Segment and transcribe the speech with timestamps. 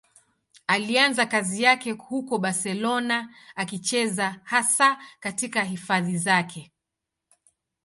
[0.67, 6.71] Alianza kazi yake huko Barcelona, akicheza hasa katika hifadhi zake.